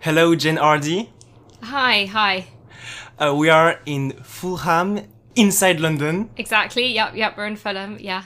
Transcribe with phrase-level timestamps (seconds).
[0.00, 1.08] Hello, Jen Hardie.
[1.62, 2.46] Hi, hi.
[3.18, 5.00] Uh, we are in Fulham,
[5.34, 6.30] inside London.
[6.36, 6.86] Exactly.
[6.94, 7.36] Yep, yep.
[7.36, 7.98] We're in Fulham.
[8.00, 8.24] Yeah.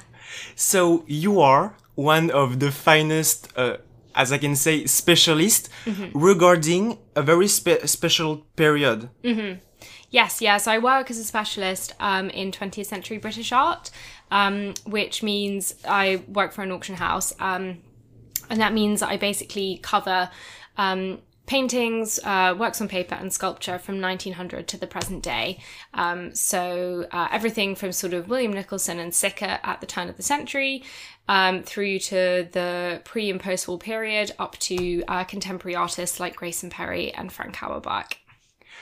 [0.54, 3.79] So you are one of the finest, uh,
[4.14, 5.71] as I can say, specialists
[6.12, 9.08] regarding a very spe- special period.
[10.10, 10.58] Yes, yeah.
[10.58, 13.90] So I work as a specialist um, in 20th century British art,
[14.30, 17.32] um, which means I work for an auction house.
[17.41, 17.78] Um,
[18.50, 20.28] and that means I basically cover
[20.77, 21.20] um,
[21.52, 25.58] paintings, uh, works on paper, and sculpture from 1900 to the present day.
[25.92, 30.16] Um, so uh, everything from sort of William Nicholson and Sickert at the turn of
[30.16, 30.82] the century.
[31.28, 36.36] Um, through to the pre and post war period, up to uh, contemporary artists like
[36.36, 38.16] Grayson Perry and Frank Auerbach.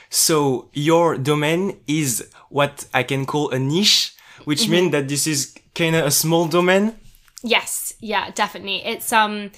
[0.09, 4.15] So your domain is what I can call a niche,
[4.45, 6.95] which means that this is kind of a small domain.
[7.43, 8.85] Yes, yeah, definitely.
[8.85, 9.51] It's um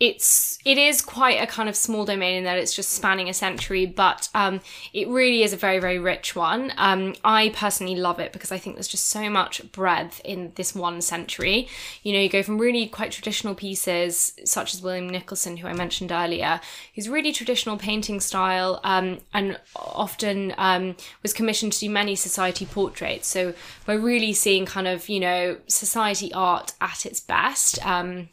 [0.00, 3.34] it's it is quite a kind of small domain in that it's just spanning a
[3.34, 4.60] century, but um
[4.94, 6.72] it really is a very, very rich one.
[6.78, 10.74] Um I personally love it because I think there's just so much breadth in this
[10.74, 11.68] one century.
[12.02, 15.74] You know, you go from really quite traditional pieces such as William Nicholson, who I
[15.74, 16.60] mentioned earlier,
[16.94, 22.64] who's really traditional painting style, um, and often um, was commissioned to do many society
[22.64, 23.28] portraits.
[23.28, 23.52] So
[23.86, 27.84] we're really seeing kind of, you know, society art at its best.
[27.84, 28.30] Um,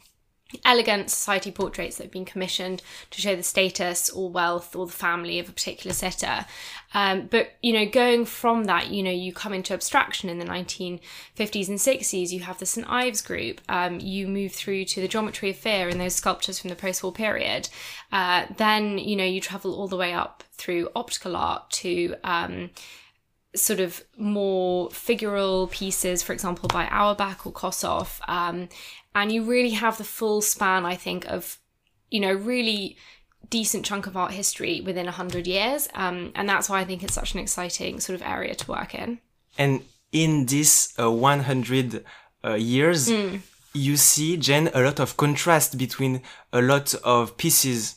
[0.64, 4.92] elegant society portraits that have been commissioned to show the status or wealth or the
[4.92, 6.46] family of a particular sitter.
[6.94, 10.46] Um, but, you know, going from that, you know, you come into abstraction in the
[10.46, 12.30] 1950s and 60s.
[12.30, 12.88] You have the St.
[12.88, 13.60] Ives group.
[13.68, 17.02] Um, you move through to the geometry of fear and those sculptures from the post
[17.02, 17.68] war period.
[18.10, 22.70] Uh, then, you know, you travel all the way up through optical art to, um,
[23.54, 28.20] sort of more figural pieces, for example, by Auerbach or Kossoff.
[28.28, 28.68] Um,
[29.14, 31.58] and you really have the full span, I think, of,
[32.10, 32.96] you know, really
[33.50, 35.88] decent chunk of art history within 100 years.
[35.94, 38.94] Um, and that's why I think it's such an exciting sort of area to work
[38.94, 39.20] in.
[39.56, 42.04] And in this uh, 100
[42.44, 43.08] uh, years,
[43.74, 47.96] you see, Jen, a lot of contrast between a lot of pieces.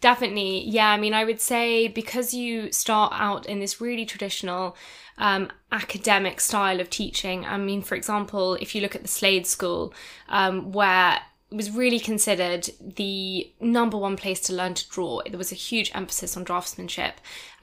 [0.00, 0.64] Definitely.
[0.68, 0.90] Yeah.
[0.90, 4.76] I mean, I would say because you start out in this really traditional
[5.18, 7.44] um, academic style of teaching.
[7.44, 9.92] I mean, for example, if you look at the Slade School,
[10.28, 11.20] um, where
[11.50, 15.22] was really considered the number one place to learn to draw.
[15.26, 17.14] There was a huge emphasis on draftsmanship.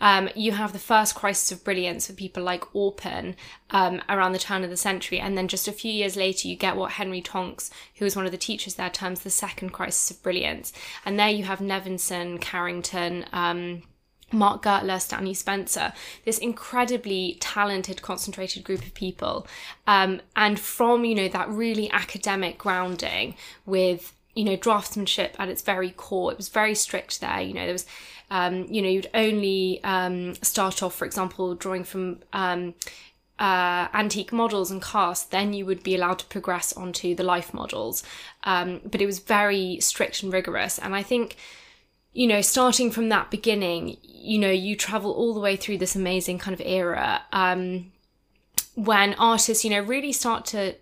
[0.02, 3.36] Um, you have the first crisis of brilliance for people like Orpen
[3.70, 6.56] um, around the turn of the century, and then just a few years later, you
[6.56, 10.10] get what Henry Tonks, who was one of the teachers there, terms the second crisis
[10.10, 10.74] of brilliance.
[11.06, 13.26] And there you have Nevinson, Carrington.
[13.32, 13.84] Um,
[14.32, 15.94] Mark Gertler, Stanley Spencer,
[16.26, 19.48] this incredibly talented, concentrated group of people.
[19.88, 25.62] Um, and from, you know, that really academic grounding with, you know, draftsmanship at its
[25.62, 27.40] very core, it was very strict there.
[27.40, 27.86] You know, there was,
[28.32, 32.74] um, you know, you'd only um, start off, for example, drawing from um,
[33.40, 37.54] uh, antique models and casts, then you would be allowed to progress onto the life
[37.54, 38.04] models.
[38.44, 40.80] Um, but it was very strict and rigorous.
[40.80, 41.36] And I think,
[42.16, 45.98] you know, starting from that beginning, you know, you travel all the way through this
[45.98, 47.92] amazing kind of era um,
[48.76, 50.76] when artists, you know, really start to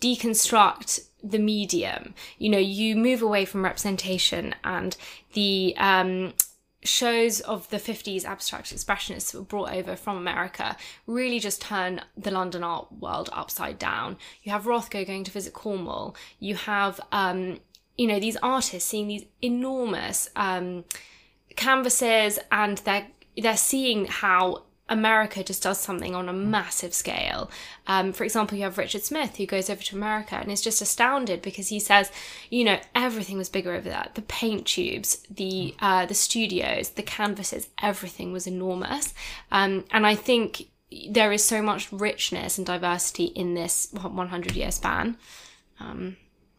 [0.00, 2.12] deconstruct the medium.
[2.38, 4.96] You know, you move away from representation and
[5.32, 6.34] the um,
[6.82, 10.76] shows of the 50s abstract expressionists were brought over from America
[11.06, 14.16] really just turn the London art world upside down.
[14.42, 16.16] You have Rothko going to visit Cornwall.
[16.40, 17.60] You have, um,
[17.98, 20.84] you know, these artists seeing these enormous um,
[21.56, 27.50] canvases and they're, they're seeing how America just does something on a massive scale.
[27.86, 30.80] Um, for example, you have Richard Smith who goes over to America and is just
[30.80, 32.10] astounded because he says,
[32.50, 34.06] you know, everything was bigger over there.
[34.14, 39.12] The paint tubes, the uh, the studios, the canvases, everything was enormous.
[39.50, 40.68] Um, and I think
[41.10, 45.18] there is so much richness and diversity in this 100 year span.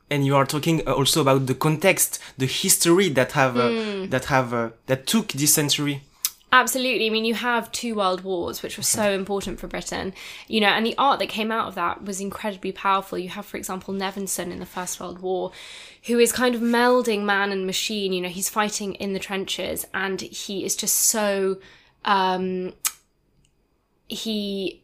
[0.09, 4.25] And you are talking uh, also about the context, the history that have uh, that
[4.25, 6.01] have uh, that took this century.
[6.51, 7.05] Absolutely.
[7.05, 10.15] I mean, you have two world wars, which were so important for Britain,
[10.47, 13.19] you know, and the art that came out of that was incredibly powerful.
[13.19, 15.51] You have, for example, Nevinson in the First World War,
[16.07, 18.13] who is kind of melding man and machine.
[18.13, 21.59] You know, he's fighting in the trenches and he is just so,
[22.03, 22.73] um,
[24.07, 24.81] he,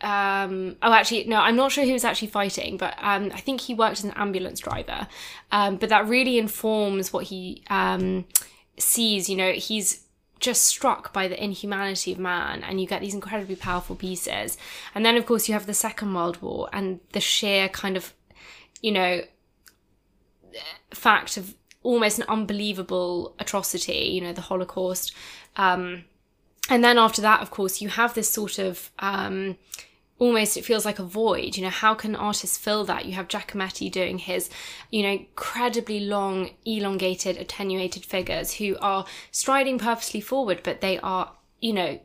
[0.00, 3.60] um, oh, actually, no, I'm not sure who was actually fighting, but um, I think
[3.60, 5.06] he worked as an ambulance driver.
[5.52, 8.26] Um, but that really informs what he um,
[8.78, 9.28] sees.
[9.28, 10.04] You know, he's
[10.40, 14.56] just struck by the inhumanity of man and you get these incredibly powerful pieces
[14.94, 18.14] and then of course you have the second world war and the sheer kind of
[18.80, 19.20] you know
[20.92, 25.14] fact of almost an unbelievable atrocity, you know, the Holocaust.
[25.56, 26.04] Um,
[26.68, 29.56] and then after that, of course, you have this sort of um,
[30.18, 31.56] almost it feels like a void.
[31.56, 33.04] You know, how can artists fill that?
[33.04, 34.50] You have Giacometti doing his,
[34.90, 41.32] you know, incredibly long, elongated, attenuated figures who are striding purposely forward, but they are,
[41.60, 42.00] you know,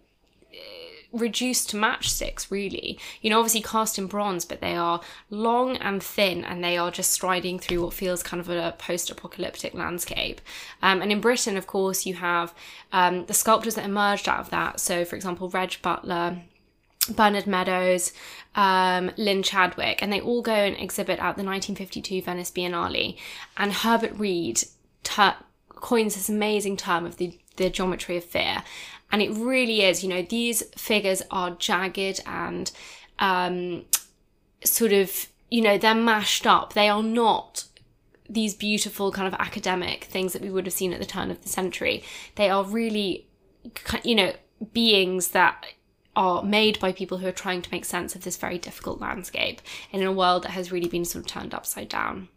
[1.13, 2.99] reduced to matchsticks, really.
[3.21, 4.99] You know, obviously cast in bronze, but they are
[5.29, 9.11] long and thin and they are just striding through what feels kind of a post
[9.11, 10.41] apocalyptic landscape.
[10.81, 12.53] Um, and in Britain, of course, you have
[12.91, 14.79] um, the sculptors that emerged out of that.
[14.79, 16.41] So, for example, Reg Butler.
[17.09, 18.13] Bernard Meadows,
[18.55, 23.17] um, Lynn Chadwick, and they all go and exhibit at the 1952 Venice Biennale.
[23.57, 24.63] And Herbert Read
[25.03, 25.35] ter-
[25.69, 28.63] coins this amazing term of the, the geometry of fear.
[29.11, 32.71] And it really is, you know, these figures are jagged and
[33.19, 33.85] um,
[34.63, 36.73] sort of, you know, they're mashed up.
[36.73, 37.65] They are not
[38.29, 41.41] these beautiful kind of academic things that we would have seen at the turn of
[41.41, 42.03] the century.
[42.35, 43.27] They are really,
[44.03, 44.33] you know,
[44.71, 45.65] beings that
[46.15, 49.61] are made by people who are trying to make sense of this very difficult landscape
[49.91, 52.29] in a world that has really been sort of turned upside down.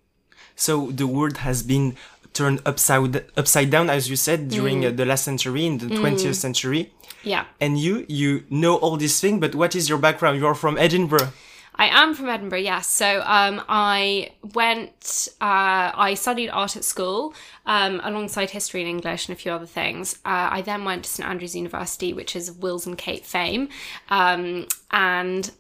[0.55, 1.96] So the world has been
[2.32, 4.88] turned upside upside down, as you said, during mm.
[4.88, 6.40] uh, the last century, in the twentieth mm.
[6.40, 6.93] century.
[7.23, 7.44] Yeah.
[7.61, 10.38] And you, you know all these things, but what is your background?
[10.38, 11.32] You are from Edinburgh.
[11.78, 12.87] I am from Edinburgh, yes.
[12.87, 17.34] So um, I went, uh, I studied art at school
[17.67, 20.14] um, alongside history and English and a few other things.
[20.25, 23.69] Uh, I then went to St Andrews University, which is Wills and Kate fame.
[24.08, 25.50] Um, and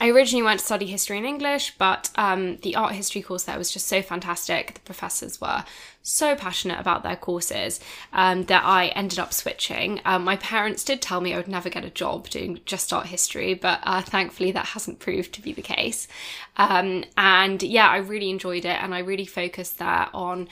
[0.00, 3.58] I originally went to study history and English, but um, the art history course there
[3.58, 4.74] was just so fantastic.
[4.74, 5.64] The professors were
[6.02, 7.80] so passionate about their courses
[8.12, 10.00] um, that I ended up switching.
[10.06, 13.06] Um, my parents did tell me I would never get a job doing just art
[13.06, 16.08] history, but uh, thankfully that hasn't proved to be the case.
[16.56, 20.48] Um, and yeah, I really enjoyed it, and I really focused there on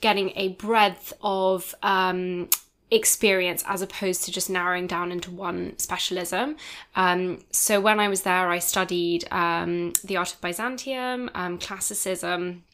[0.00, 2.48] getting a breadth of um,
[2.90, 6.56] experience as opposed to just narrowing down into one specialism.
[6.94, 12.64] Um, so when I was there, I studied um, the art of Byzantium, um, classicism,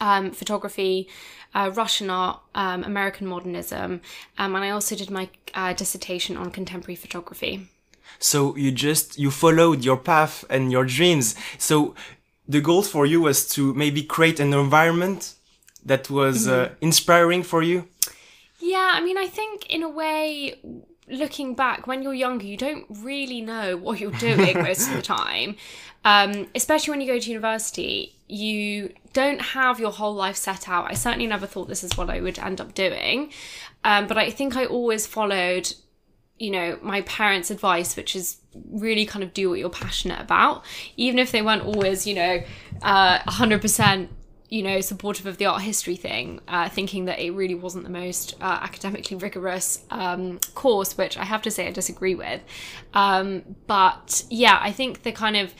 [0.00, 1.08] um, photography,
[1.54, 4.00] uh, Russian art, um, American modernism,
[4.38, 7.68] um, and I also did my uh, dissertation on contemporary photography.
[8.18, 11.34] So you just you followed your path and your dreams.
[11.58, 11.94] So
[12.48, 15.34] the goal for you was to maybe create an environment
[15.84, 16.72] that was mm-hmm.
[16.72, 17.86] uh, inspiring for you
[18.64, 20.58] yeah, I mean, I think in a way,
[21.06, 25.02] looking back, when you're younger, you don't really know what you're doing most of the
[25.02, 25.56] time.
[26.04, 30.90] Um, especially when you go to university, you don't have your whole life set out.
[30.90, 33.32] I certainly never thought this is what I would end up doing.
[33.84, 35.72] Um, but I think I always followed,
[36.38, 38.38] you know, my parents' advice, which is
[38.70, 40.64] really kind of do what you're passionate about,
[40.96, 42.42] even if they weren't always, you know,
[42.82, 44.08] uh, 100%
[44.54, 47.90] you know, supportive of the art history thing, uh, thinking that it really wasn't the
[47.90, 52.40] most uh, academically rigorous um, course, which I have to say I disagree with.
[52.94, 55.52] Um, but yeah, I think the kind of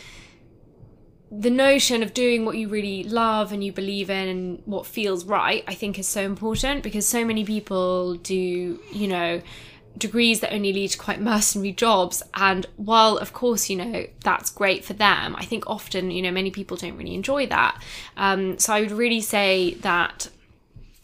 [1.29, 5.25] the notion of doing what you really love and you believe in and what feels
[5.25, 9.43] right, I think is so important because so many people do, you know,
[9.97, 12.23] degrees that only lead to quite mercenary jobs.
[12.35, 16.31] And while, of course, you know, that's great for them, I think often, you know,
[16.31, 17.81] many people don't really enjoy that.
[18.17, 20.29] Um, so I would really say that,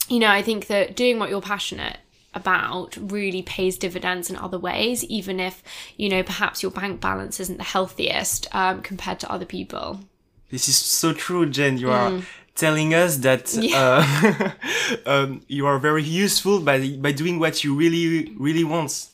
[0.08, 1.98] you know, I think that doing what you're passionate
[2.34, 5.62] about really pays dividends in other ways, even if,
[5.96, 10.00] you know, perhaps your bank balance isn't the healthiest um, compared to other people.
[10.50, 11.79] This is so true, Jen.
[11.79, 12.24] You are mm
[12.60, 14.52] telling us that yeah.
[15.06, 19.08] uh, um, you are very useful by by doing what you really really want.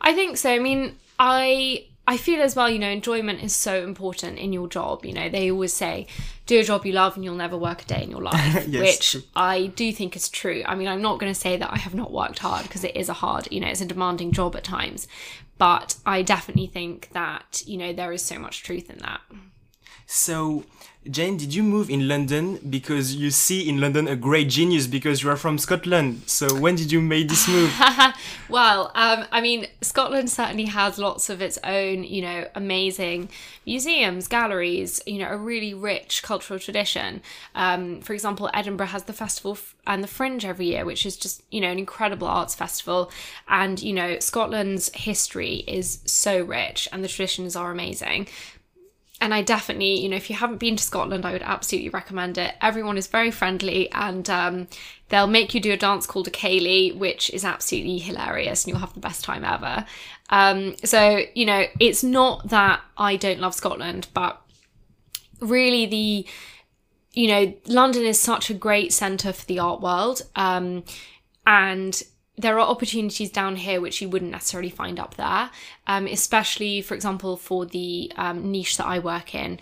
[0.00, 0.50] I think so.
[0.50, 2.68] I mean, I I feel as well.
[2.70, 5.04] You know, enjoyment is so important in your job.
[5.04, 6.06] You know, they always say,
[6.46, 9.14] "Do a job you love, and you'll never work a day in your life," yes,
[9.14, 9.24] which.
[9.36, 10.62] I do think is true.
[10.66, 12.96] I mean, I'm not going to say that I have not worked hard because it
[12.96, 15.06] is a hard, you know, it's a demanding job at times,
[15.58, 19.20] but I definitely think that you know there is so much truth in that.
[20.06, 20.64] So
[21.10, 25.22] Jane, did you move in London because you see in London a great genius because
[25.22, 26.22] you are from Scotland?
[26.26, 27.72] So when did you make this move?
[28.50, 33.30] well, um, I mean, Scotland certainly has lots of its own, you know, amazing
[33.64, 37.22] museums, galleries, you know, a really rich cultural tradition.
[37.54, 41.42] Um, for example, Edinburgh has the festival and the Fringe every year, which is just,
[41.50, 43.10] you know, an incredible arts festival.
[43.48, 48.28] And, you know, Scotland's history is so rich and the traditions are amazing
[49.20, 52.38] and I definitely, you know, if you haven't been to Scotland, I would absolutely recommend
[52.38, 52.54] it.
[52.60, 54.68] Everyone is very friendly and um,
[55.08, 58.80] they'll make you do a dance called a ceilidh, which is absolutely hilarious and you'll
[58.80, 59.84] have the best time ever.
[60.30, 64.40] Um, so, you know, it's not that I don't love Scotland, but
[65.40, 66.26] really the
[67.12, 70.22] you know, London is such a great centre for the art world.
[70.36, 70.84] Um,
[71.44, 72.00] and
[72.38, 75.50] there are opportunities down here which you wouldn't necessarily find up there,
[75.86, 79.58] um, especially, for example, for the um, niche that I work in.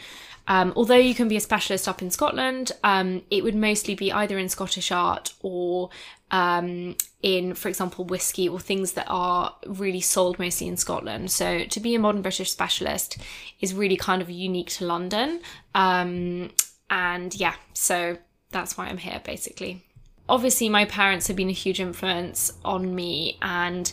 [0.48, 4.12] Um, although you can be a specialist up in Scotland, um, it would mostly be
[4.12, 5.90] either in Scottish art or
[6.30, 11.30] um, in, for example, whiskey or things that are really sold mostly in Scotland.
[11.30, 13.16] So to be a modern British specialist
[13.60, 15.40] is really kind of unique to London.
[15.74, 16.50] Um,
[16.90, 18.18] and yeah, so
[18.50, 19.85] that's why I'm here basically.
[20.28, 23.92] Obviously, my parents have been a huge influence on me, and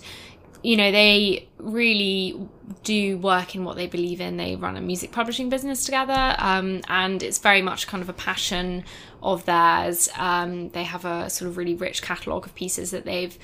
[0.63, 2.39] you know, they really
[2.83, 4.37] do work in what they believe in.
[4.37, 8.13] They run a music publishing business together, um, and it's very much kind of a
[8.13, 8.85] passion
[9.21, 10.09] of theirs.
[10.17, 13.37] Um, they have a sort of really rich catalogue of pieces that they've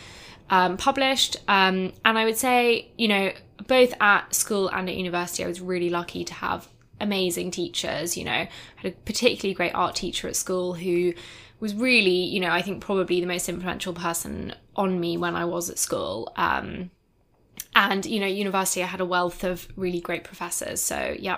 [0.50, 1.38] um, published.
[1.48, 3.34] Um, and I would say, you know,
[3.68, 6.70] both at school and at university, I was really lucky to have
[7.02, 8.18] amazing teachers.
[8.18, 11.14] You know, I had a particularly great art teacher at school who
[11.60, 15.46] was really, you know, I think probably the most influential person on me when I
[15.46, 16.32] was at school.
[16.36, 16.92] Um,
[17.76, 21.38] and you know university i had a wealth of really great professors so yeah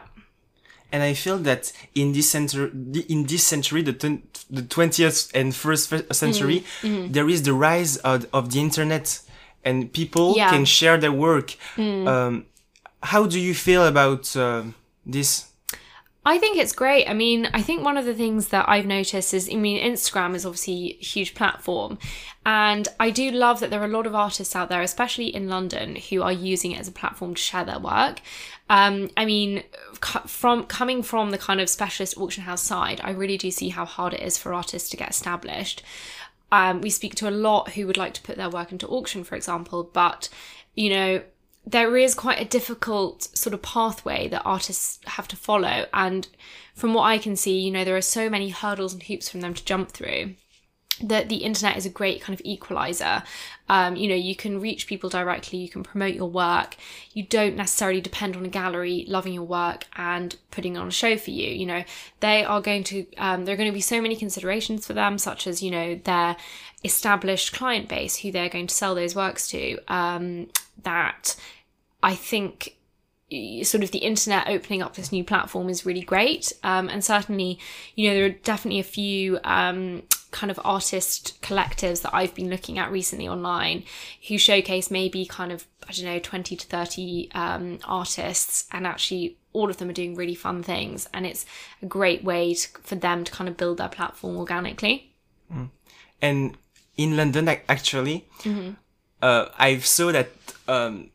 [0.91, 2.69] and I feel that in this century,
[3.07, 7.13] in this century, the the twentieth and first century, mm -hmm.
[7.13, 9.21] there is the rise of, of the internet,
[9.63, 10.49] and people yeah.
[10.49, 11.55] can share their work.
[11.77, 12.07] Mm.
[12.07, 12.45] Um,
[12.99, 14.63] how do you feel about uh,
[15.11, 15.45] this?
[16.23, 17.09] I think it's great.
[17.09, 20.35] I mean, I think one of the things that I've noticed is, I mean, Instagram
[20.35, 21.97] is obviously a huge platform.
[22.45, 25.49] And I do love that there are a lot of artists out there, especially in
[25.49, 28.21] London, who are using it as a platform to share their work.
[28.69, 29.63] Um, I mean,
[30.27, 33.85] from coming from the kind of specialist auction house side, I really do see how
[33.85, 35.81] hard it is for artists to get established.
[36.51, 39.23] Um, we speak to a lot who would like to put their work into auction,
[39.23, 40.29] for example, but
[40.75, 41.23] you know,
[41.65, 45.85] there is quite a difficult sort of pathway that artists have to follow.
[45.93, 46.27] And
[46.73, 49.41] from what I can see, you know, there are so many hurdles and hoops from
[49.41, 50.35] them to jump through
[51.03, 53.23] that the internet is a great kind of equalizer.
[53.69, 56.75] Um, you know, you can reach people directly, you can promote your work.
[57.13, 61.17] You don't necessarily depend on a gallery loving your work and putting on a show
[61.17, 61.49] for you.
[61.49, 61.83] You know,
[62.19, 65.17] they are going to, um, there are going to be so many considerations for them,
[65.17, 66.35] such as, you know, their
[66.83, 69.77] established client base who they're going to sell those works to.
[69.87, 70.49] Um,
[70.83, 71.35] that
[72.01, 72.75] I think
[73.63, 76.51] sort of the internet opening up this new platform is really great.
[76.63, 77.59] Um, and certainly,
[77.95, 82.49] you know, there are definitely a few um, kind of artist collectives that I've been
[82.49, 83.83] looking at recently online
[84.27, 89.37] who showcase maybe kind of, I don't know, 20 to 30 um, artists, and actually
[89.53, 91.07] all of them are doing really fun things.
[91.13, 91.45] And it's
[91.81, 95.13] a great way to, for them to kind of build their platform organically.
[95.53, 95.69] Mm.
[96.21, 96.57] And
[97.01, 98.71] in London, actually, mm-hmm.
[99.21, 100.29] uh, I've saw that
[100.67, 101.11] um,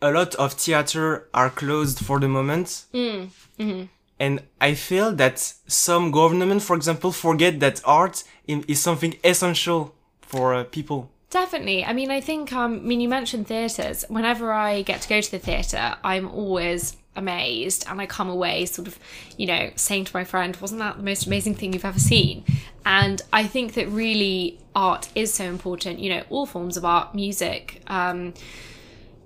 [0.00, 2.84] a lot of theater are closed for the moment.
[2.94, 3.28] Mm.
[3.58, 3.84] Mm-hmm.
[4.20, 10.54] And I feel that some government, for example, forget that art is something essential for
[10.54, 11.10] uh, people.
[11.30, 11.84] Definitely.
[11.84, 14.04] I mean, I think, um, I mean, you mentioned theatres.
[14.08, 18.64] Whenever I get to go to the theatre, I'm always amazed and I come away
[18.66, 18.98] sort of,
[19.36, 22.44] you know, saying to my friend, wasn't that the most amazing thing you've ever seen?
[22.86, 27.14] And I think that really art is so important, you know, all forms of art,
[27.14, 28.32] music, um,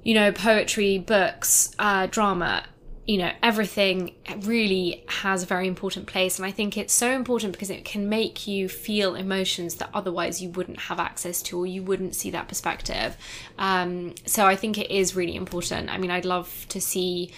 [0.02, 2.64] you know, poetry, books, uh, drama,
[3.06, 6.38] you know, everything really has a very important place.
[6.38, 10.40] And I think it's so important because it can make you feel emotions that otherwise
[10.40, 13.16] you wouldn't have access to or you wouldn't see that perspective.
[13.58, 15.90] Um, so I think it is really important.
[15.90, 17.32] I mean, I'd love to see,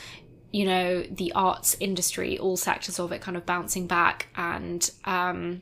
[0.54, 5.60] you know, the arts industry, all sectors of it kind of bouncing back and, um,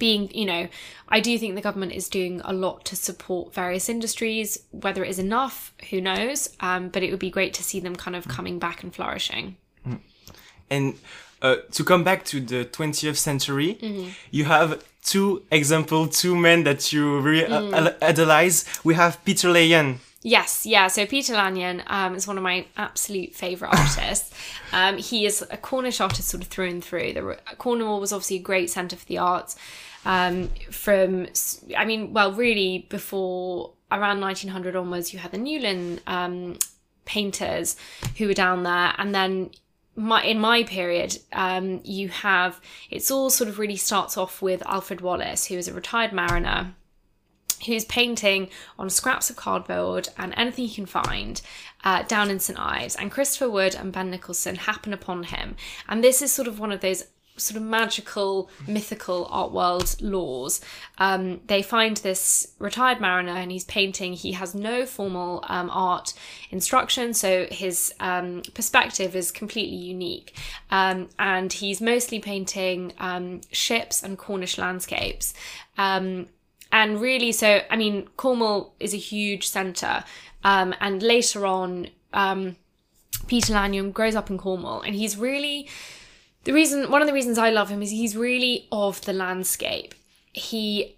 [0.00, 0.66] being, you know,
[1.08, 4.58] I do think the government is doing a lot to support various industries.
[4.72, 6.50] Whether it is enough, who knows?
[6.58, 9.56] Um, but it would be great to see them kind of coming back and flourishing.
[9.86, 10.00] Mm.
[10.68, 10.94] And
[11.40, 14.10] uh, to come back to the 20th century, mm-hmm.
[14.32, 18.02] you have two example, two men that you really uh, mm.
[18.02, 18.64] idolize.
[18.82, 20.00] We have Peter Lanyon.
[20.22, 20.88] Yes, yeah.
[20.88, 24.34] So Peter Lanyon um, is one of my absolute favourite artists.
[24.72, 27.12] Um, he is a Cornish artist, sort of through and through.
[27.12, 29.56] The, Cornwall was obviously a great centre for the arts.
[30.04, 31.26] Um, from,
[31.76, 36.58] I mean, well, really before around 1900 onwards, you had the Newlyn um,
[37.04, 37.76] painters
[38.16, 39.50] who were down there, and then
[39.94, 42.60] my, in my period, um, you have
[42.90, 46.74] it's all sort of really starts off with Alfred Wallis, who is a retired mariner
[47.66, 48.48] who's painting
[48.78, 51.40] on scraps of cardboard and anything he can find
[51.84, 52.96] uh, down in St Ives.
[52.96, 55.56] And Christopher Wood and Ben Nicholson happen upon him.
[55.88, 57.04] And this is sort of one of those
[57.38, 60.60] sort of magical, mythical art world laws.
[60.98, 64.12] Um, they find this retired mariner and he's painting.
[64.12, 66.14] He has no formal um, art
[66.50, 70.36] instruction, so his um, perspective is completely unique.
[70.70, 75.34] Um, and he's mostly painting um, ships and Cornish landscapes.
[75.76, 76.26] Um,
[76.70, 80.04] and really, so, I mean, Cornwall is a huge centre.
[80.44, 81.88] and later on,
[83.28, 85.68] Peter Lanyon grows up in Cornwall and he's really
[86.44, 89.94] the reason one of the reasons I love him is he's really of the landscape.
[90.32, 90.96] He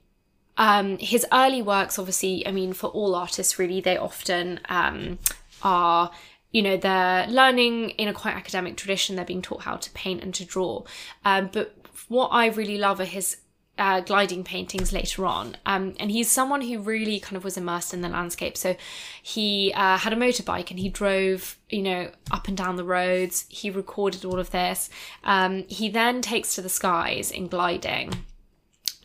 [0.56, 5.18] um his early works obviously, I mean for all artists really they often um
[5.62, 6.10] are
[6.52, 10.22] you know they're learning in a quite academic tradition they're being taught how to paint
[10.22, 10.82] and to draw
[11.24, 11.76] um, but
[12.08, 13.36] what i really love are his
[13.80, 15.56] uh, gliding paintings later on.
[15.64, 18.56] Um, and he's someone who really kind of was immersed in the landscape.
[18.56, 18.76] So
[19.22, 23.46] he uh, had a motorbike and he drove, you know, up and down the roads.
[23.48, 24.90] He recorded all of this.
[25.24, 28.26] Um, he then takes to the skies in gliding.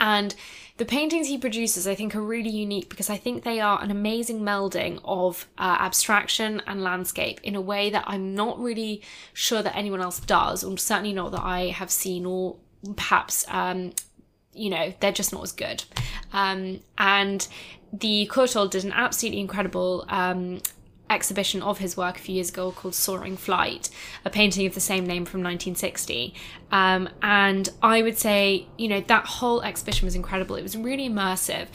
[0.01, 0.36] And
[0.75, 3.91] the paintings he produces, I think, are really unique because I think they are an
[3.91, 9.01] amazing melding of uh, abstraction and landscape in a way that I'm not really
[9.32, 12.58] sure that anyone else does, or certainly not that I have seen or
[12.98, 13.94] perhaps um,
[14.56, 15.84] you know, they're just not as good.
[16.34, 17.48] Um, and
[17.94, 20.62] the Courtauld did an absolutely incredible um,
[21.10, 23.90] exhibition of his work a few years ago called Soaring Flight,
[24.24, 26.34] a painting of the same name from 1960.
[26.72, 30.56] Um, and I would say, you know, that whole exhibition was incredible.
[30.56, 31.68] It was really immersive.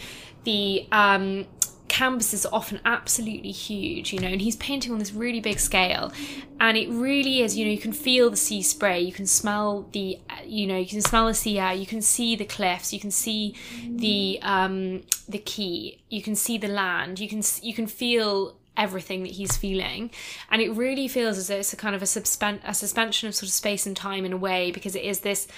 [0.45, 1.47] The um,
[1.91, 6.13] canvases are often absolutely huge, you know, and he's painting on this really big scale.
[6.61, 9.89] And it really is, you know, you can feel the sea spray, you can smell
[9.93, 13.01] the, you know, you can smell the sea air, you can see the cliffs, you
[13.01, 13.57] can see
[13.87, 19.25] the um, the quay, you can see the land, you can you can feel everything
[19.25, 20.11] that he's feeling
[20.51, 23.35] and it really feels as though it's a kind of a, suspen- a suspension of
[23.35, 25.49] sort of space and time in a way because it is this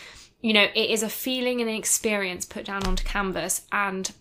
[0.40, 4.12] you know it is a feeling and an experience put down onto canvas and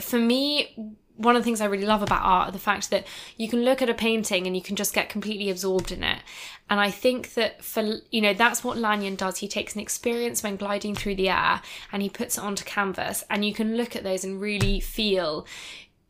[0.00, 0.74] for me,
[1.16, 3.64] one of the things I really love about art are the fact that you can
[3.64, 6.18] look at a painting and you can just get completely absorbed in it.
[6.68, 9.38] And I think that for, you know, that's what Lanyon does.
[9.38, 13.24] He takes an experience when gliding through the air and he puts it onto canvas.
[13.30, 15.46] And you can look at those and really feel,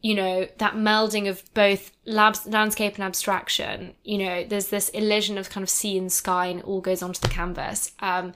[0.02, 3.94] you know, that melding of both labs, landscape and abstraction.
[4.02, 7.02] You know, there's this illusion of kind of sea and sky and it all goes
[7.02, 7.92] onto the canvas.
[8.00, 8.32] Um,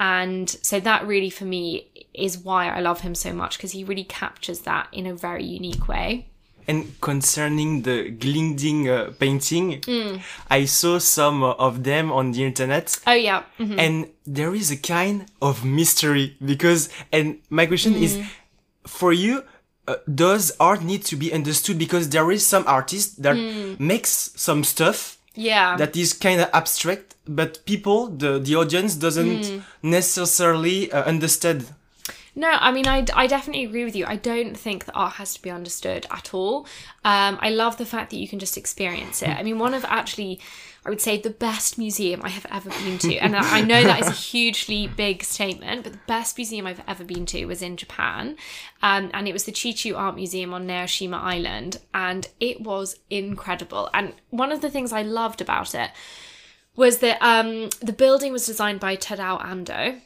[0.00, 3.84] and so that really for me is why I love him so much because he
[3.84, 6.26] really captures that in a very unique way.
[6.66, 10.20] And concerning the gliding uh, painting, mm.
[10.48, 12.98] I saw some of them on the internet.
[13.06, 13.78] Oh yeah, mm-hmm.
[13.78, 16.88] and there is a kind of mystery because.
[17.12, 18.02] And my question mm.
[18.02, 18.22] is,
[18.86, 19.42] for you,
[19.88, 21.78] uh, does art need to be understood?
[21.78, 23.80] Because there is some artist that mm.
[23.80, 29.42] makes some stuff yeah that is kind of abstract but people the the audience doesn't
[29.42, 29.62] mm.
[29.82, 31.66] necessarily uh, understand
[32.34, 34.06] no, I mean, I, I definitely agree with you.
[34.06, 36.64] I don't think that art has to be understood at all.
[37.04, 39.30] Um, I love the fact that you can just experience it.
[39.30, 40.40] I mean, one of actually,
[40.84, 44.00] I would say, the best museum I have ever been to, and I know that
[44.00, 47.76] is a hugely big statement, but the best museum I've ever been to was in
[47.76, 48.36] Japan,
[48.82, 53.90] um, and it was the Chichu Art Museum on Naoshima Island, and it was incredible.
[53.92, 55.90] And one of the things I loved about it
[56.76, 60.00] was that um, the building was designed by Tadao Ando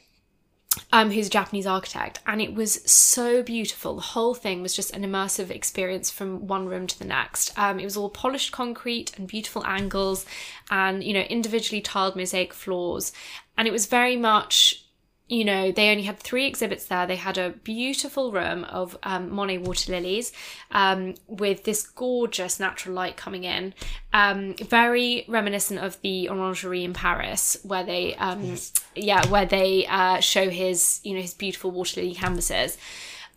[0.91, 3.95] um, who's a Japanese architect, and it was so beautiful.
[3.95, 7.57] The whole thing was just an immersive experience from one room to the next.
[7.57, 10.25] Um, it was all polished concrete and beautiful angles,
[10.69, 13.11] and you know individually tiled mosaic floors,
[13.57, 14.84] and it was very much
[15.27, 17.07] you know, they only had three exhibits there.
[17.07, 20.31] They had a beautiful room of um, Monet water lilies
[20.69, 23.73] um, with this gorgeous natural light coming in,
[24.13, 28.73] um, very reminiscent of the Orangerie in Paris, where they, um, yes.
[28.95, 32.77] yeah, where they uh, show his, you know, his beautiful water lily canvases.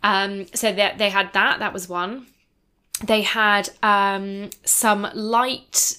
[0.03, 1.57] Um, so they, they had that.
[1.57, 2.27] That was one.
[3.03, 5.97] They had um, some light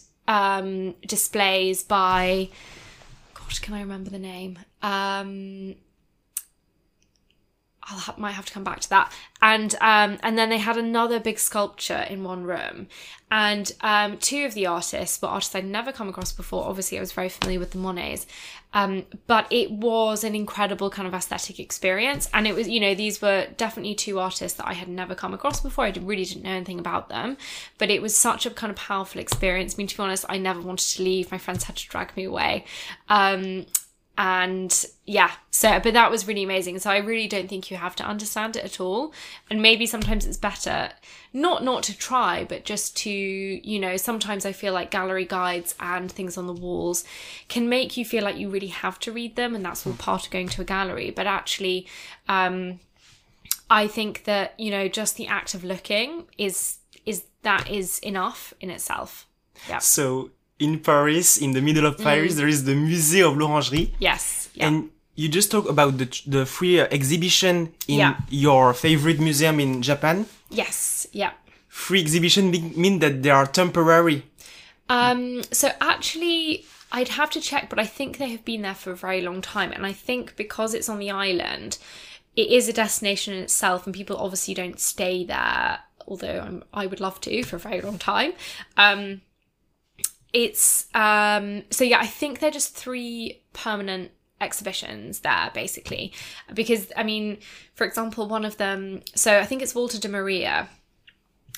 [1.05, 2.51] displays by.
[3.35, 4.61] Gosh, can I remember the name?
[4.83, 5.77] Um,
[7.83, 9.13] I ha- might have to come back to that.
[9.43, 12.89] And um, and then they had another big sculpture in one room,
[13.31, 16.67] and um, two of the artists were artists I'd never come across before.
[16.67, 18.27] Obviously, I was very familiar with the Monets,
[18.75, 22.29] um, but it was an incredible kind of aesthetic experience.
[22.35, 25.33] And it was, you know, these were definitely two artists that I had never come
[25.33, 25.87] across before.
[25.87, 27.39] I really didn't know anything about them,
[27.79, 29.75] but it was such a kind of powerful experience.
[29.75, 31.33] I mean, to be honest, I never wanted to leave.
[31.33, 32.67] My friends had to drag me away.
[33.09, 33.67] Um,
[34.21, 36.79] and yeah, so but that was really amazing.
[36.79, 39.15] So I really don't think you have to understand it at all.
[39.49, 40.91] And maybe sometimes it's better
[41.33, 45.75] not not to try, but just to, you know, sometimes I feel like gallery guides
[45.81, 47.03] and things on the walls
[47.49, 50.27] can make you feel like you really have to read them and that's all part
[50.27, 51.11] of going to a gallery.
[51.11, 51.87] But actually,
[52.29, 52.79] um
[53.71, 58.53] I think that, you know, just the act of looking is is that is enough
[58.61, 59.27] in itself.
[59.67, 59.79] Yeah.
[59.79, 62.05] So in Paris, in the middle of Mm.
[62.05, 63.91] Paris, there is the Musée of l'Orangerie.
[63.99, 64.49] Yes.
[64.55, 64.67] Yeah.
[64.69, 67.57] And you just talk about the the free uh, exhibition
[67.89, 68.15] in Yeah.
[68.29, 70.27] your favorite museum in Japan.
[70.51, 71.07] yes.
[71.13, 71.33] Yeah.
[71.69, 74.23] Free exhibition be- mean that they are temporary.
[74.89, 78.91] Um, so actually, I'd have to check, but I think they have been there for
[78.93, 79.71] a very long time.
[79.73, 81.79] And I think because it's on the island,
[82.37, 85.79] it is a destination in itself, and people obviously don't stay there.
[86.09, 88.33] Although I'm, I would love to for a very long time.
[88.77, 89.21] Um,
[90.33, 92.01] it's um, so yeah.
[92.01, 96.15] I think they're just three permanent exhibitions there basically
[96.55, 97.37] because i mean
[97.75, 100.67] for example one of them so i think it's walter de maria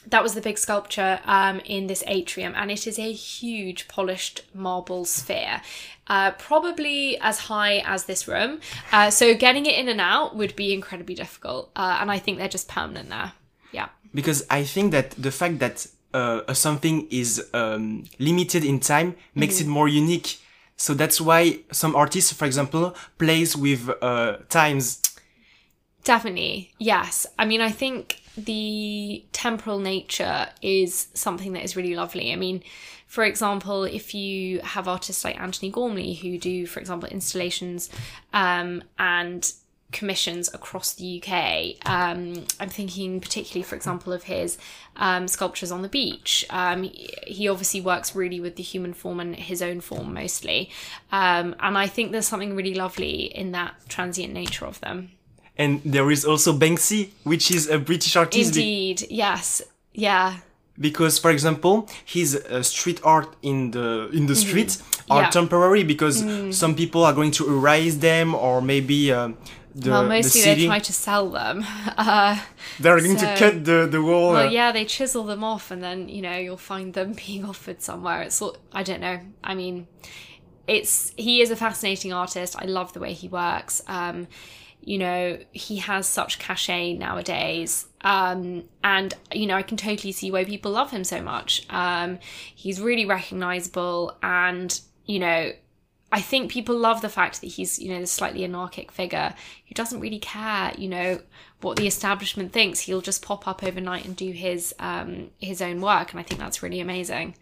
[0.08, 4.42] that was the big sculpture um, in this atrium, and it is a huge polished
[4.52, 5.62] marble sphere,
[6.08, 8.60] uh, probably as high as this room.
[8.90, 12.38] Uh, so getting it in and out would be incredibly difficult, uh, and I think
[12.38, 13.32] they're just permanent there.
[13.70, 13.88] Yeah.
[14.12, 19.56] because I think that the fact that uh, something is um, limited in time makes
[19.56, 19.68] Mm-hmm.
[19.68, 20.38] it more unique.
[20.76, 25.00] So that's why some artists, for example, plays with uh, times.
[26.04, 27.26] Definitely, yes.
[27.38, 32.32] I mean, I think the temporal nature is something that is really lovely.
[32.32, 32.62] I mean,
[33.06, 37.88] for example, if you have artists like Antony Gormley who do, for example, installations
[38.32, 39.52] um, and
[39.92, 41.76] commissions across the UK.
[41.86, 44.58] Um, I'm thinking particularly, for example, of his
[44.96, 46.44] um, sculptures on the beach.
[46.50, 46.84] Um,
[47.26, 50.70] he, obviously works really with the human form and his own form mostly.
[51.10, 55.12] Um, and I think there's something really lovely in that transient nature of them.
[55.56, 58.56] And there is also Banksy, which is a British artist.
[58.56, 59.60] Indeed, yes,
[59.92, 60.38] yeah,
[60.80, 65.12] because, for example, his uh, street art in the in the street are Mm-hmm.
[65.12, 65.28] Yeah.
[65.28, 65.30] Mm.
[65.30, 66.24] temporary because
[66.56, 69.36] some people are going to erase them or maybe um,
[69.74, 71.64] the, well, mostly city they try to sell them.
[71.96, 72.40] Uh,
[72.80, 74.32] they're going so- to cut the the wall.
[74.32, 77.82] well, yeah, they chisel them off, and then you know you'll find them being offered
[77.82, 78.22] somewhere.
[78.22, 79.20] It's all, I don't know.
[79.44, 79.86] I mean,
[80.66, 82.56] it's he is a fascinating artist.
[82.58, 83.82] I love the way he works.
[83.86, 84.26] Um,
[84.84, 87.86] you know, he has such cachet nowadays.
[88.00, 91.66] Um, and you know, I can totally see why people love him so much.
[91.70, 92.18] Um,
[92.54, 95.52] he's really recognizable, and you know,
[96.12, 99.34] I think people love the fact that he's, you know, this slightly anarchic figure
[99.66, 101.20] who doesn't really care, you know,
[101.62, 102.80] what the establishment thinks.
[102.80, 106.38] He'll just pop up overnight and do his um, his own work, and I think
[106.40, 107.34] that's really amazing.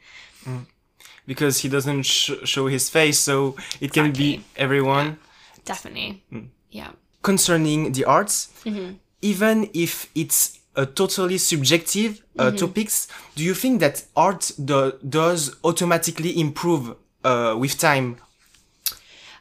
[1.27, 4.63] because he doesn't sh- show his face, so it can be Exactly.
[4.65, 5.19] everyone.
[5.65, 6.47] Definitely, Hmm.
[6.71, 6.91] yeah.
[7.23, 8.95] Concerning the arts, Mm-hmm.
[9.23, 12.57] even if it's a totally subjective uh, Mm-hmm.
[12.57, 18.17] topics, do you think that art do- does automatically improve uh, with time?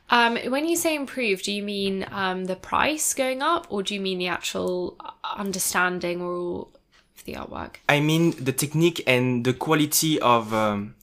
[0.09, 3.93] Um, when you say improve, do you mean um, the price going up, or do
[3.93, 6.67] you mean the actual uh, understanding or
[7.15, 7.75] of the artwork?
[7.87, 10.95] I mean the technique and the quality of um,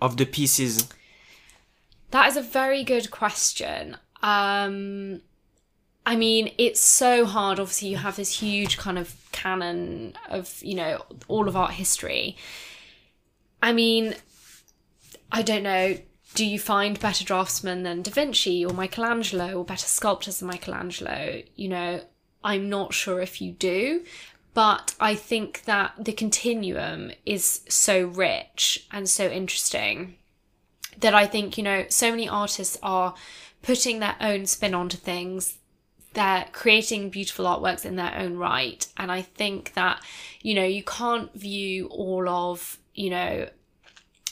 [0.00, 0.88] of the pieces.
[2.10, 3.96] That is a very good question.
[4.22, 5.20] Um,
[6.06, 7.58] I mean, it's so hard.
[7.58, 12.36] Obviously, you have this huge kind of canon of, you know, all of art history.
[13.62, 14.14] I mean,
[15.32, 15.96] I don't know.
[16.34, 21.42] Do you find better draftsmen than Da Vinci or Michelangelo or better sculptors than Michelangelo?
[21.54, 22.00] You know,
[22.42, 24.04] I'm not sure if you do,
[24.52, 30.16] but I think that the continuum is so rich and so interesting
[30.98, 33.14] that I think, you know, so many artists are
[33.62, 35.58] putting their own spin onto things.
[36.14, 38.86] They're creating beautiful artworks in their own right.
[38.96, 40.04] And I think that,
[40.40, 43.48] you know, you can't view all of, you know,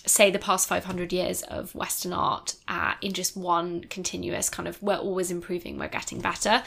[0.06, 4.82] say the past 500 years of Western art uh, in just one continuous kind of,
[4.82, 6.62] we're always improving, we're getting better.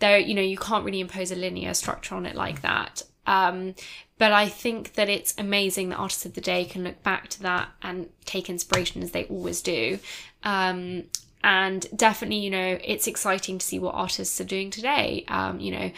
[0.00, 3.02] There, you know, you can't really impose a linear structure on it like that.
[3.26, 3.74] Um,
[4.18, 7.42] but I think that it's amazing that artists of the day can look back to
[7.42, 9.98] that and take inspiration as they always do.
[10.42, 11.04] Um,
[11.42, 15.24] and definitely, you know, it's exciting to see what artists are doing today.
[15.28, 15.92] Um, you know,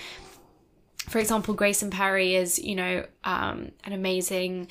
[1.09, 4.69] for example, Grayson Perry is, you know, um, an amazing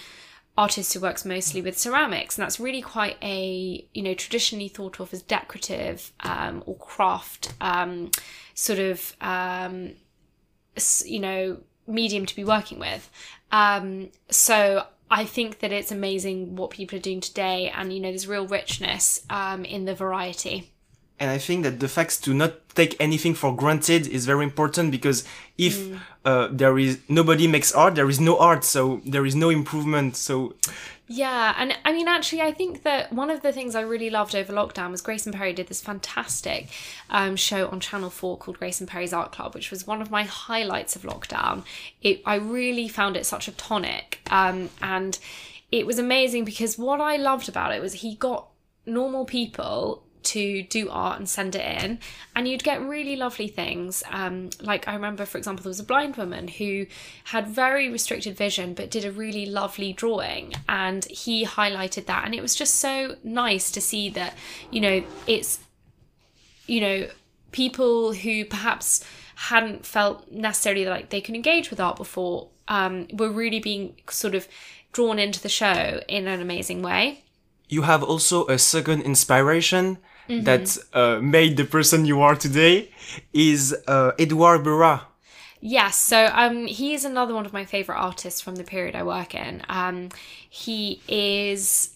[0.58, 5.00] artist who works mostly with ceramics, and that's really quite a, you know, traditionally thought
[5.00, 8.12] of as decorative um, or craft um,
[8.54, 9.92] sort of, um,
[11.06, 13.10] you know, medium to be working with.
[13.52, 18.10] Um, so I think that it's amazing what people are doing today, and you know,
[18.10, 20.72] there's real richness um, in the variety.
[21.20, 24.92] And I think that the fact to not take anything for granted is very important
[24.92, 25.24] because
[25.58, 26.00] if Mm.
[26.26, 30.18] uh, there is nobody makes art, there is no art, so there is no improvement.
[30.18, 30.56] So
[31.08, 34.36] Yeah, and I mean, actually, I think that one of the things I really loved
[34.36, 36.68] over lockdown was Grayson Perry did this fantastic
[37.12, 40.24] um, show on Channel 4 called Grayson Perry's Art Club, which was one of my
[40.24, 41.64] highlights of lockdown.
[42.02, 45.20] It, I really found it such a tonic, um, and
[45.72, 48.48] it was amazing because what I loved about it was he got
[48.88, 52.00] normal people to do art and send it in
[52.36, 54.04] and you'd get really lovely things.
[54.12, 56.86] Um, like i remember for example there was a blind woman who
[57.26, 62.34] had very restricted vision but did a really lovely drawing and he highlighted that and
[62.34, 64.36] it was just so nice to see that
[64.72, 65.60] you know it's
[66.68, 67.08] you know
[67.52, 69.04] people who perhaps
[69.36, 74.36] hadn't felt necessarily like they could engage with art before um, were really being sort
[74.36, 74.48] of
[74.92, 77.24] drawn into the show in an amazing way.
[77.68, 80.44] You have also a second inspiration Mm-hmm.
[80.44, 82.90] that uh, made the person you are today
[83.32, 85.04] is uh, Edouard Burra.
[85.62, 89.04] Yes, so um, he is another one of my favorite artists from the period I
[89.04, 89.64] work in.
[89.70, 90.10] Um,
[90.50, 91.96] he is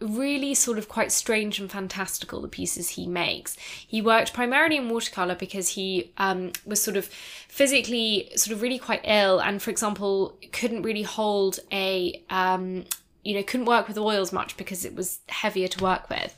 [0.00, 3.56] really sort of quite strange and fantastical the pieces he makes.
[3.86, 8.78] He worked primarily in watercolor because he um, was sort of physically sort of really
[8.78, 12.84] quite ill, and for example, couldn't really hold a um,
[13.22, 16.34] you know couldn't work with oils much because it was heavier to work with.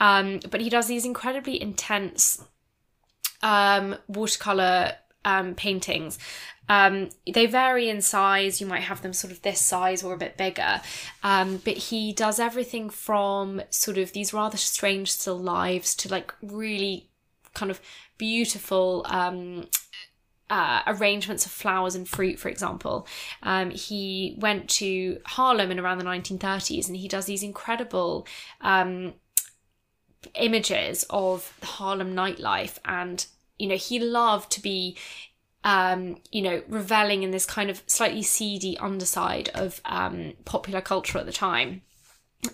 [0.00, 2.44] Um, but he does these incredibly intense
[3.42, 4.92] um, watercolor
[5.24, 6.18] um, paintings.
[6.68, 8.60] Um, they vary in size.
[8.60, 10.80] You might have them sort of this size or a bit bigger.
[11.22, 16.34] Um, but he does everything from sort of these rather strange still lives to like
[16.42, 17.08] really
[17.54, 17.80] kind of
[18.18, 19.68] beautiful um,
[20.50, 23.06] uh, arrangements of flowers and fruit, for example.
[23.42, 28.26] Um, he went to Harlem in around the 1930s and he does these incredible
[28.60, 29.14] um,
[30.34, 32.78] images of Harlem nightlife.
[32.84, 33.26] And,
[33.58, 34.96] you know, he loved to be,
[35.64, 41.18] um, you know, reveling in this kind of slightly seedy underside of um, popular culture
[41.18, 41.82] at the time.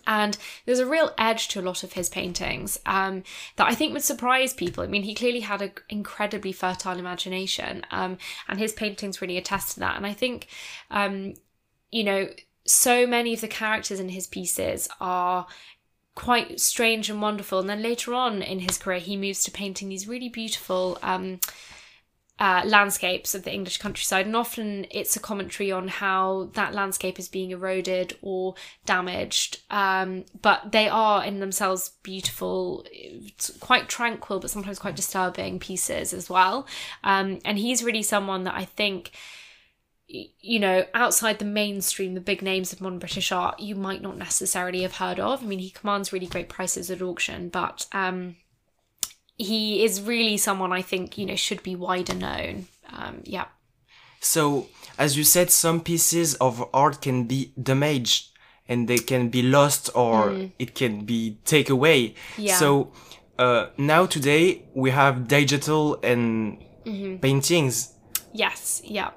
[0.06, 3.24] And there's a real edge to a lot of his paintings um,
[3.56, 4.82] that I think would surprise people.
[4.82, 8.16] I mean, he clearly had an incredibly fertile imagination, um,
[8.48, 9.96] and his paintings really attest to that.
[9.96, 10.46] And I think,
[10.90, 11.34] um,
[11.90, 12.28] you know,
[12.64, 15.46] so many of the characters in his pieces are
[16.14, 17.58] quite strange and wonderful.
[17.58, 21.40] And then later on in his career, he moves to painting these really beautiful um,
[22.38, 24.26] uh, landscapes of the English countryside.
[24.26, 29.60] And often it's a commentary on how that landscape is being eroded or damaged.
[29.70, 32.84] Um, but they are in themselves beautiful,
[33.60, 36.66] quite tranquil, but sometimes quite disturbing pieces as well.
[37.04, 39.12] Um, and he's really someone that I think
[40.40, 44.18] you know, outside the mainstream, the big names of modern British art, you might not
[44.18, 45.42] necessarily have heard of.
[45.42, 48.36] I mean, he commands really great prices at auction, but um,
[49.36, 52.66] he is really someone I think, you know, should be wider known.
[52.90, 53.46] Um, yeah.
[54.20, 58.30] So, as you said, some pieces of art can be damaged
[58.68, 62.08] and they can be lost or it can be take away.
[62.08, 62.14] Mm.
[62.36, 62.56] Yeah.
[62.56, 62.92] So,
[63.38, 67.18] uh, now today we have digital and Mm-hmm.
[67.18, 67.94] paintings.
[68.32, 69.10] Yes, yeah.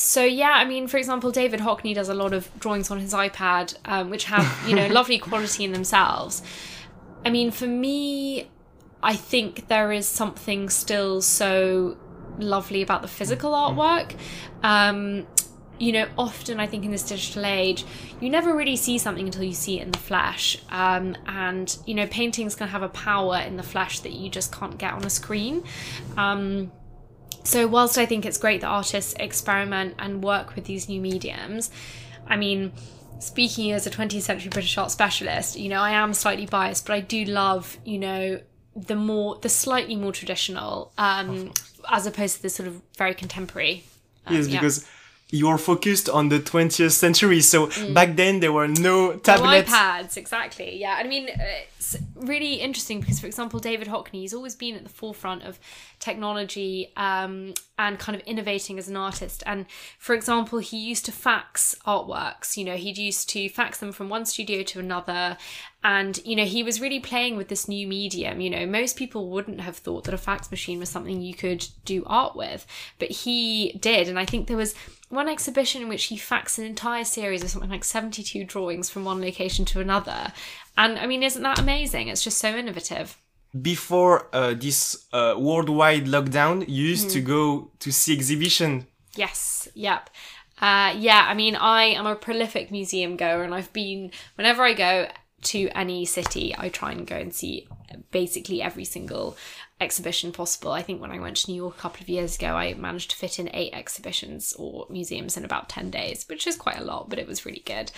[0.00, 3.12] So yeah, I mean, for example, David Hockney does a lot of drawings on his
[3.12, 6.42] iPad, um, which have you know lovely quality in themselves.
[7.22, 8.48] I mean, for me,
[9.02, 11.98] I think there is something still so
[12.38, 14.16] lovely about the physical artwork.
[14.62, 15.26] Um,
[15.78, 17.84] you know, often I think in this digital age,
[18.20, 20.58] you never really see something until you see it in the flesh.
[20.70, 24.50] Um, and, you know, paintings can have a power in the flesh that you just
[24.50, 25.64] can't get on a screen.
[26.18, 26.70] Um,
[27.44, 31.70] so, whilst I think it's great that artists experiment and work with these new mediums,
[32.26, 32.72] I mean,
[33.18, 36.94] speaking as a 20th century British art specialist, you know, I am slightly biased, but
[36.94, 38.40] I do love, you know,
[38.76, 41.52] the more, the slightly more traditional, um,
[41.90, 43.84] as opposed to the sort of very contemporary.
[44.26, 44.60] um, Yes, yeah.
[45.30, 47.40] You're focused on the 20th century.
[47.40, 49.70] So back then there were no tablets.
[49.70, 50.78] iPads, exactly.
[50.78, 51.28] Yeah, I mean,
[51.78, 55.58] it's really interesting because, for example, David Hockney has always been at the forefront of
[55.98, 59.42] technology um, and kind of innovating as an artist.
[59.46, 59.64] And
[59.98, 62.58] for example, he used to fax artworks.
[62.58, 65.38] You know, he'd used to fax them from one studio to another.
[65.82, 68.42] And, you know, he was really playing with this new medium.
[68.42, 71.66] You know, most people wouldn't have thought that a fax machine was something you could
[71.86, 72.66] do art with,
[72.98, 74.08] but he did.
[74.08, 74.74] And I think there was
[75.08, 79.06] one exhibition in which he faxed an entire series of something like 72 drawings from
[79.06, 80.34] one location to another.
[80.76, 82.08] And I mean, isn't that amazing?
[82.08, 83.16] It's just so innovative.
[83.60, 87.12] Before uh, this uh, worldwide lockdown, you used Mm.
[87.12, 88.86] to go to see exhibition.
[89.16, 90.08] Yes, yep.
[90.60, 94.74] Uh, yeah, I mean, I am a prolific museum goer, and I've been, whenever I
[94.74, 95.08] go,
[95.42, 97.66] to any city, I try and go and see
[98.10, 99.36] basically every single
[99.80, 100.70] exhibition possible.
[100.72, 103.10] I think when I went to New York a couple of years ago, I managed
[103.12, 106.84] to fit in eight exhibitions or museums in about 10 days, which is quite a
[106.84, 107.90] lot, but it was really good.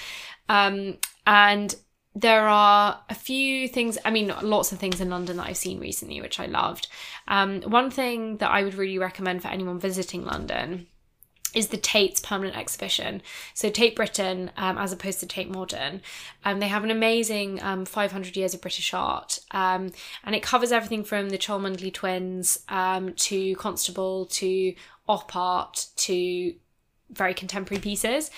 [0.49, 1.75] Um, and
[2.15, 5.81] there are a few things, I mean, lots of things in London that I've seen
[5.81, 6.89] recently, which I loved.
[7.27, 10.89] Um, one thing that I would really recommend for anyone visiting London
[11.55, 13.23] is the Tate's permanent exhibition.
[13.55, 16.01] So Tate Britain, um, as opposed to Tate Modern,
[16.45, 19.93] um, they have an amazing um, 500 years of British art, um,
[20.25, 24.75] and it covers everything from the Cholmondeley twins um, to Constable to
[25.09, 26.55] op art to
[27.11, 28.31] very contemporary pieces,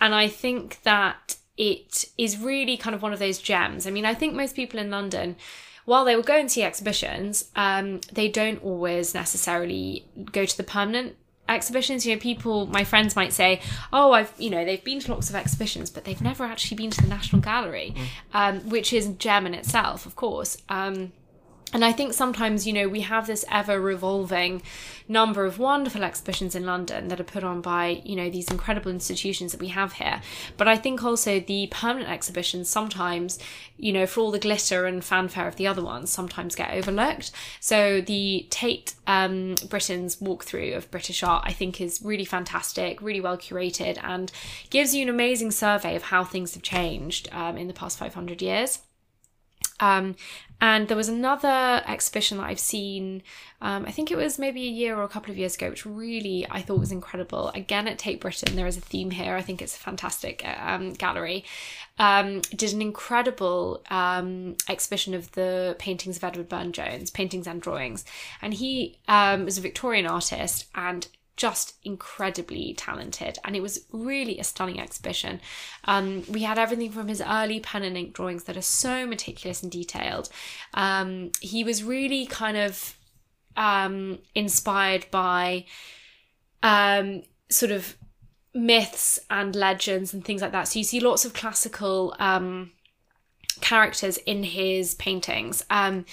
[0.00, 3.86] and I think that it is really kind of one of those gems.
[3.86, 5.36] I mean, I think most people in London
[5.84, 10.62] while they will go and see exhibitions, um, they don't always necessarily go to the
[10.62, 11.16] permanent
[11.48, 13.60] exhibitions you know people my friends might say
[13.92, 16.92] oh i've you know they've been to lots of exhibitions but they've never actually been
[16.92, 18.06] to the national gallery mm.
[18.32, 21.10] um, which is a gem in itself of course um,
[21.72, 24.62] and I think sometimes, you know, we have this ever revolving
[25.06, 28.90] number of wonderful exhibitions in London that are put on by, you know, these incredible
[28.90, 30.20] institutions that we have here.
[30.56, 33.38] But I think also the permanent exhibitions sometimes,
[33.76, 37.30] you know, for all the glitter and fanfare of the other ones, sometimes get overlooked.
[37.60, 43.20] So the Tate um, Britain's walkthrough of British art, I think, is really fantastic, really
[43.20, 44.32] well curated, and
[44.70, 48.42] gives you an amazing survey of how things have changed um, in the past 500
[48.42, 48.80] years.
[49.80, 50.16] Um,
[50.60, 53.22] and there was another exhibition that I've seen,
[53.62, 55.86] um, I think it was maybe a year or a couple of years ago, which
[55.86, 57.48] really I thought was incredible.
[57.54, 59.34] Again, at Tate Britain, there is a theme here.
[59.36, 61.44] I think it's a fantastic um, gallery.
[61.98, 67.62] Um, did an incredible um, exhibition of the paintings of Edward Burne Jones, paintings and
[67.62, 68.04] drawings.
[68.42, 74.38] And he um, was a Victorian artist and just incredibly talented and it was really
[74.38, 75.40] a stunning exhibition.
[75.84, 79.62] Um, we had everything from his early pen and ink drawings that are so meticulous
[79.62, 80.28] and detailed.
[80.74, 82.96] Um, he was really kind of
[83.56, 85.64] um, inspired by
[86.62, 87.96] um, sort of
[88.52, 90.68] myths and legends and things like that.
[90.68, 92.72] So you see lots of classical um,
[93.60, 95.64] characters in his paintings.
[95.70, 96.04] Um,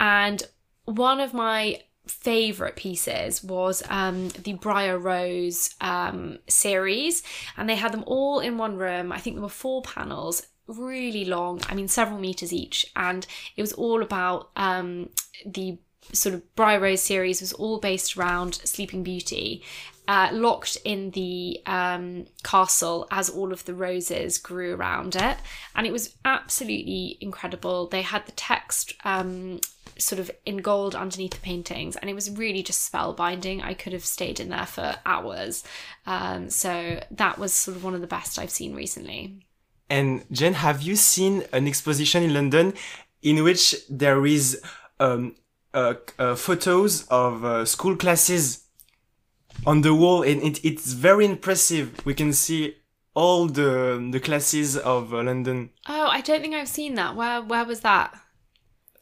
[0.00, 0.42] and
[0.84, 7.22] one of my favorite pieces was um, the Briar Rose um, series,
[7.56, 9.12] and they had them all in one room.
[9.12, 13.62] I think there were four panels, really long, I mean, several meters each, and it
[13.62, 15.10] was all about um,
[15.46, 15.78] the
[16.12, 19.62] sort of Briar Rose series was all based around Sleeping Beauty
[20.06, 25.36] uh, locked in the um, castle as all of the roses grew around it.
[25.74, 27.86] And it was absolutely incredible.
[27.86, 29.60] They had the text um,
[29.98, 33.62] sort of in gold underneath the paintings, and it was really just spellbinding.
[33.62, 35.64] I could have stayed in there for hours.
[36.06, 39.46] Um, so that was sort of one of the best I've seen recently.
[39.88, 42.74] And Jen, have you seen an exposition in London
[43.22, 44.60] in which there is
[44.98, 45.36] um,
[45.72, 48.63] uh, uh, photos of uh, school classes
[49.66, 52.04] on the wall and it, it's very impressive.
[52.04, 52.76] We can see
[53.14, 55.70] all the the classes of uh, london.
[55.88, 57.14] Oh i don't think i've seen that.
[57.16, 58.14] Where where was that?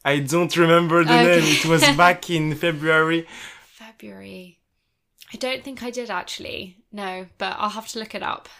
[0.05, 1.39] I don't remember the okay.
[1.39, 1.43] name.
[1.43, 3.27] It was back in february.
[3.71, 4.59] February.
[5.33, 6.77] I don't think i did actually.
[6.91, 8.49] No but i'll have to look it up.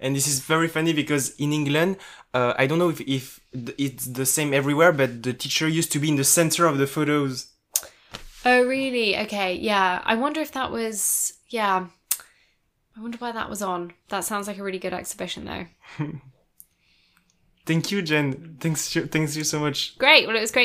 [0.00, 1.98] And this is very funny because in england
[2.32, 5.98] uh, i don't know if, if it's the same everywhere but the teacher used to
[5.98, 7.54] be in the center of the photos.
[8.44, 9.16] Oh, really?
[9.20, 10.02] Okay, yeah.
[10.04, 11.86] I wonder if that was, yeah.
[12.96, 13.92] I wonder why that was on.
[14.08, 15.66] That sounds like a really good exhibition, though.
[17.66, 18.56] Thank you, Jen.
[18.60, 19.96] Thanks, thanks you so much.
[19.96, 20.26] Great.
[20.26, 20.62] Well, it was great